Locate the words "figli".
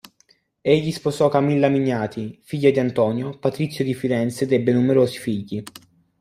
5.19-5.61